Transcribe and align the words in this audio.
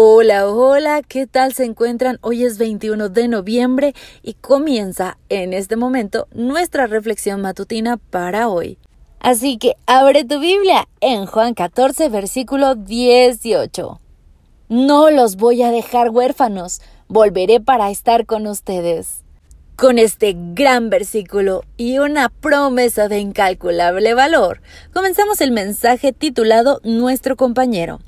Hola, 0.00 0.46
hola, 0.48 1.02
¿qué 1.02 1.26
tal 1.26 1.54
se 1.54 1.64
encuentran? 1.64 2.18
Hoy 2.20 2.44
es 2.44 2.56
21 2.56 3.08
de 3.08 3.26
noviembre 3.26 3.96
y 4.22 4.34
comienza 4.34 5.18
en 5.28 5.52
este 5.52 5.74
momento 5.74 6.28
nuestra 6.32 6.86
reflexión 6.86 7.40
matutina 7.40 7.96
para 7.96 8.48
hoy. 8.48 8.78
Así 9.18 9.58
que 9.58 9.74
abre 9.86 10.24
tu 10.24 10.38
Biblia 10.38 10.86
en 11.00 11.26
Juan 11.26 11.52
14, 11.52 12.10
versículo 12.10 12.76
18. 12.76 14.00
No 14.68 15.10
los 15.10 15.34
voy 15.34 15.64
a 15.64 15.72
dejar 15.72 16.10
huérfanos, 16.10 16.80
volveré 17.08 17.58
para 17.58 17.90
estar 17.90 18.24
con 18.24 18.46
ustedes. 18.46 19.24
Con 19.74 19.98
este 19.98 20.36
gran 20.54 20.90
versículo 20.90 21.64
y 21.76 21.98
una 21.98 22.28
promesa 22.28 23.08
de 23.08 23.18
incalculable 23.18 24.14
valor, 24.14 24.60
comenzamos 24.94 25.40
el 25.40 25.50
mensaje 25.50 26.12
titulado 26.12 26.80
Nuestro 26.84 27.34
compañero. 27.34 27.98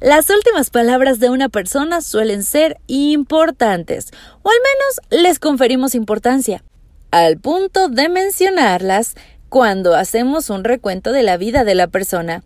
Las 0.00 0.30
últimas 0.30 0.70
palabras 0.70 1.18
de 1.18 1.28
una 1.28 1.48
persona 1.48 2.02
suelen 2.02 2.44
ser 2.44 2.76
importantes, 2.86 4.12
o 4.44 4.48
al 4.48 4.56
menos 4.56 5.24
les 5.24 5.40
conferimos 5.40 5.96
importancia, 5.96 6.62
al 7.10 7.38
punto 7.38 7.88
de 7.88 8.08
mencionarlas 8.08 9.16
cuando 9.48 9.96
hacemos 9.96 10.50
un 10.50 10.62
recuento 10.62 11.10
de 11.10 11.24
la 11.24 11.36
vida 11.36 11.64
de 11.64 11.74
la 11.74 11.88
persona. 11.88 12.44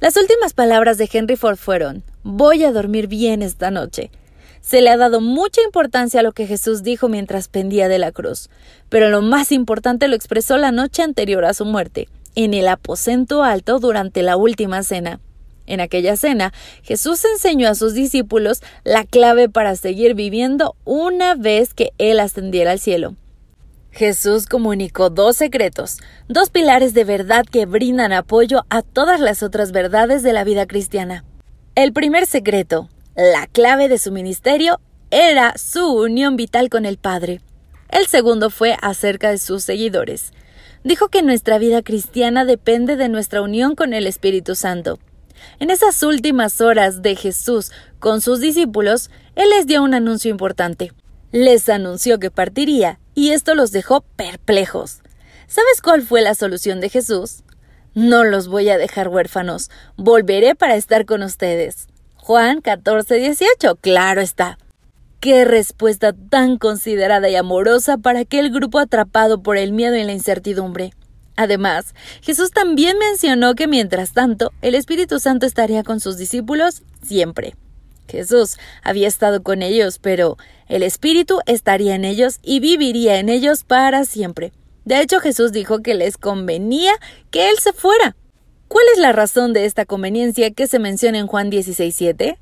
Las 0.00 0.18
últimas 0.18 0.52
palabras 0.52 0.98
de 0.98 1.08
Henry 1.10 1.36
Ford 1.36 1.56
fueron, 1.56 2.04
voy 2.22 2.64
a 2.64 2.72
dormir 2.72 3.06
bien 3.06 3.40
esta 3.40 3.70
noche. 3.70 4.10
Se 4.60 4.82
le 4.82 4.90
ha 4.90 4.98
dado 4.98 5.22
mucha 5.22 5.62
importancia 5.62 6.20
a 6.20 6.22
lo 6.22 6.32
que 6.32 6.46
Jesús 6.46 6.82
dijo 6.82 7.08
mientras 7.08 7.48
pendía 7.48 7.88
de 7.88 7.98
la 7.98 8.12
cruz, 8.12 8.50
pero 8.90 9.08
lo 9.08 9.22
más 9.22 9.52
importante 9.52 10.06
lo 10.06 10.16
expresó 10.16 10.58
la 10.58 10.70
noche 10.70 11.02
anterior 11.02 11.46
a 11.46 11.54
su 11.54 11.64
muerte, 11.64 12.08
en 12.34 12.52
el 12.52 12.68
aposento 12.68 13.42
alto 13.42 13.78
durante 13.78 14.22
la 14.22 14.36
última 14.36 14.82
cena. 14.82 15.18
En 15.70 15.78
aquella 15.78 16.16
cena, 16.16 16.52
Jesús 16.82 17.24
enseñó 17.24 17.68
a 17.68 17.76
sus 17.76 17.94
discípulos 17.94 18.60
la 18.82 19.04
clave 19.04 19.48
para 19.48 19.76
seguir 19.76 20.14
viviendo 20.14 20.74
una 20.84 21.36
vez 21.36 21.74
que 21.74 21.92
Él 21.98 22.18
ascendiera 22.18 22.72
al 22.72 22.80
cielo. 22.80 23.14
Jesús 23.92 24.46
comunicó 24.46 25.10
dos 25.10 25.36
secretos, 25.36 25.98
dos 26.26 26.50
pilares 26.50 26.92
de 26.92 27.04
verdad 27.04 27.46
que 27.46 27.66
brindan 27.66 28.12
apoyo 28.12 28.64
a 28.68 28.82
todas 28.82 29.20
las 29.20 29.44
otras 29.44 29.70
verdades 29.70 30.24
de 30.24 30.32
la 30.32 30.42
vida 30.42 30.66
cristiana. 30.66 31.24
El 31.76 31.92
primer 31.92 32.26
secreto, 32.26 32.88
la 33.14 33.46
clave 33.46 33.88
de 33.88 33.98
su 33.98 34.10
ministerio, 34.10 34.80
era 35.12 35.56
su 35.56 35.86
unión 35.86 36.34
vital 36.34 36.68
con 36.68 36.84
el 36.84 36.98
Padre. 36.98 37.42
El 37.90 38.08
segundo 38.08 38.50
fue 38.50 38.76
acerca 38.82 39.30
de 39.30 39.38
sus 39.38 39.62
seguidores. 39.62 40.32
Dijo 40.82 41.10
que 41.10 41.22
nuestra 41.22 41.58
vida 41.58 41.82
cristiana 41.82 42.44
depende 42.44 42.96
de 42.96 43.08
nuestra 43.08 43.40
unión 43.40 43.76
con 43.76 43.94
el 43.94 44.08
Espíritu 44.08 44.56
Santo. 44.56 44.98
En 45.58 45.70
esas 45.70 46.02
últimas 46.02 46.60
horas 46.60 47.02
de 47.02 47.16
Jesús 47.16 47.72
con 47.98 48.20
sus 48.20 48.40
discípulos, 48.40 49.10
Él 49.36 49.50
les 49.50 49.66
dio 49.66 49.82
un 49.82 49.94
anuncio 49.94 50.30
importante. 50.30 50.92
Les 51.32 51.68
anunció 51.68 52.18
que 52.18 52.30
partiría, 52.30 52.98
y 53.14 53.30
esto 53.30 53.54
los 53.54 53.70
dejó 53.70 54.02
perplejos. 54.16 55.00
¿Sabes 55.46 55.82
cuál 55.82 56.02
fue 56.02 56.22
la 56.22 56.34
solución 56.34 56.80
de 56.80 56.88
Jesús? 56.88 57.42
No 57.94 58.24
los 58.24 58.48
voy 58.48 58.68
a 58.68 58.78
dejar 58.78 59.08
huérfanos, 59.08 59.70
volveré 59.96 60.54
para 60.54 60.76
estar 60.76 61.06
con 61.06 61.22
ustedes. 61.22 61.88
Juan 62.16 62.60
14, 62.60 63.16
18, 63.16 63.76
claro 63.76 64.20
está. 64.20 64.58
Qué 65.18 65.44
respuesta 65.44 66.12
tan 66.12 66.56
considerada 66.56 67.28
y 67.28 67.36
amorosa 67.36 67.98
para 67.98 68.20
aquel 68.20 68.50
grupo 68.50 68.78
atrapado 68.78 69.42
por 69.42 69.56
el 69.56 69.72
miedo 69.72 69.96
y 69.96 70.04
la 70.04 70.12
incertidumbre. 70.12 70.92
Además, 71.40 71.94
Jesús 72.20 72.50
también 72.50 72.98
mencionó 72.98 73.54
que 73.54 73.66
mientras 73.66 74.12
tanto, 74.12 74.52
el 74.60 74.74
Espíritu 74.74 75.18
Santo 75.18 75.46
estaría 75.46 75.82
con 75.82 75.98
sus 75.98 76.18
discípulos 76.18 76.82
siempre. 77.02 77.54
Jesús 78.08 78.58
había 78.82 79.08
estado 79.08 79.42
con 79.42 79.62
ellos, 79.62 79.98
pero 79.98 80.36
el 80.68 80.82
Espíritu 80.82 81.40
estaría 81.46 81.94
en 81.94 82.04
ellos 82.04 82.40
y 82.42 82.60
viviría 82.60 83.18
en 83.20 83.30
ellos 83.30 83.64
para 83.64 84.04
siempre. 84.04 84.52
De 84.84 85.00
hecho, 85.00 85.18
Jesús 85.18 85.50
dijo 85.50 85.78
que 85.78 85.94
les 85.94 86.18
convenía 86.18 86.92
que 87.30 87.48
Él 87.48 87.56
se 87.58 87.72
fuera. 87.72 88.16
¿Cuál 88.68 88.84
es 88.92 88.98
la 88.98 89.12
razón 89.12 89.54
de 89.54 89.64
esta 89.64 89.86
conveniencia 89.86 90.50
que 90.50 90.66
se 90.66 90.78
menciona 90.78 91.16
en 91.16 91.26
Juan 91.26 91.50
16.7? 91.50 92.36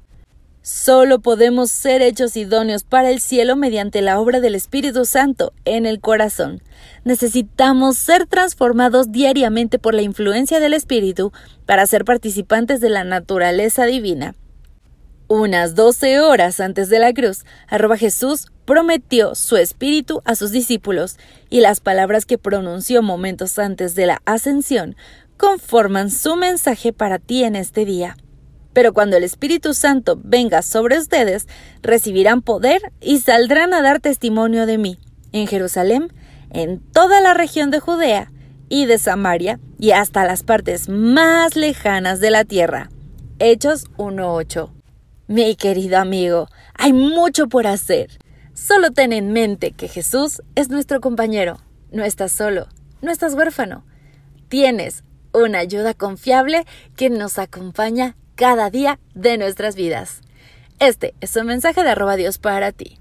Solo 0.70 1.20
podemos 1.20 1.70
ser 1.70 2.02
hechos 2.02 2.36
idóneos 2.36 2.84
para 2.84 3.08
el 3.08 3.22
cielo 3.22 3.56
mediante 3.56 4.02
la 4.02 4.20
obra 4.20 4.38
del 4.40 4.54
Espíritu 4.54 5.06
Santo 5.06 5.54
en 5.64 5.86
el 5.86 5.98
corazón. 5.98 6.62
Necesitamos 7.04 7.96
ser 7.96 8.26
transformados 8.26 9.10
diariamente 9.10 9.78
por 9.78 9.94
la 9.94 10.02
influencia 10.02 10.60
del 10.60 10.74
Espíritu 10.74 11.32
para 11.64 11.86
ser 11.86 12.04
participantes 12.04 12.82
de 12.82 12.90
la 12.90 13.02
naturaleza 13.02 13.86
divina. 13.86 14.34
Unas 15.26 15.74
doce 15.74 16.20
horas 16.20 16.60
antes 16.60 16.90
de 16.90 16.98
la 16.98 17.14
cruz, 17.14 17.46
arroba 17.66 17.96
Jesús 17.96 18.48
prometió 18.66 19.34
su 19.34 19.56
espíritu 19.56 20.20
a 20.26 20.34
sus 20.34 20.50
discípulos, 20.50 21.16
y 21.48 21.60
las 21.60 21.80
palabras 21.80 22.26
que 22.26 22.36
pronunció 22.36 23.00
momentos 23.00 23.58
antes 23.58 23.94
de 23.94 24.04
la 24.04 24.20
ascensión 24.26 24.96
conforman 25.38 26.10
su 26.10 26.36
mensaje 26.36 26.92
para 26.92 27.18
ti 27.18 27.44
en 27.44 27.56
este 27.56 27.86
día. 27.86 28.18
Pero 28.78 28.92
cuando 28.92 29.16
el 29.16 29.24
Espíritu 29.24 29.74
Santo 29.74 30.20
venga 30.22 30.62
sobre 30.62 30.98
ustedes, 30.98 31.48
recibirán 31.82 32.42
poder 32.42 32.80
y 33.00 33.18
saldrán 33.18 33.74
a 33.74 33.82
dar 33.82 33.98
testimonio 33.98 34.66
de 34.66 34.78
mí, 34.78 35.00
en 35.32 35.48
Jerusalén, 35.48 36.12
en 36.50 36.78
toda 36.78 37.20
la 37.20 37.34
región 37.34 37.72
de 37.72 37.80
Judea 37.80 38.30
y 38.68 38.86
de 38.86 38.98
Samaria, 38.98 39.58
y 39.80 39.90
hasta 39.90 40.24
las 40.24 40.44
partes 40.44 40.88
más 40.88 41.56
lejanas 41.56 42.20
de 42.20 42.30
la 42.30 42.44
tierra. 42.44 42.88
Hechos 43.40 43.90
1.8. 43.96 44.70
Mi 45.26 45.56
querido 45.56 45.98
amigo, 45.98 46.46
hay 46.74 46.92
mucho 46.92 47.48
por 47.48 47.66
hacer. 47.66 48.16
Solo 48.54 48.92
ten 48.92 49.12
en 49.12 49.32
mente 49.32 49.72
que 49.72 49.88
Jesús 49.88 50.40
es 50.54 50.68
nuestro 50.68 51.00
compañero. 51.00 51.58
No 51.90 52.04
estás 52.04 52.30
solo, 52.30 52.68
no 53.02 53.10
estás 53.10 53.34
huérfano. 53.34 53.84
Tienes 54.48 55.02
una 55.32 55.58
ayuda 55.58 55.94
confiable 55.94 56.64
que 56.94 57.10
nos 57.10 57.40
acompaña 57.40 58.14
cada 58.38 58.70
día 58.70 59.00
de 59.16 59.36
nuestras 59.36 59.74
vidas. 59.74 60.20
Este 60.78 61.12
es 61.20 61.34
un 61.34 61.46
mensaje 61.46 61.82
de 61.82 61.90
arroba 61.90 62.14
Dios 62.14 62.38
para 62.38 62.70
ti. 62.70 63.00